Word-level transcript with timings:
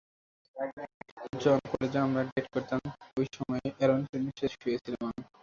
যখন 1.35 1.63
কলেজে 1.71 1.99
আমরা 1.99 2.21
ডেট 2.29 2.45
করতাম, 2.53 2.79
অই 3.17 3.27
সময়ে 3.35 3.67
অ্যারন 3.71 4.01
ট্রেনের 4.07 4.35
সাথে 4.39 4.55
শুয়েছিলাম 4.55 5.03
আমি! 5.09 5.21